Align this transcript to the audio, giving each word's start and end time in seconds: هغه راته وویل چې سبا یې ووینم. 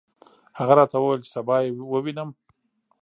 هغه 0.59 0.73
راته 0.79 0.95
وویل 0.97 1.21
چې 1.25 1.29
سبا 1.35 1.55
یې 1.63 1.69
ووینم. 1.91 2.29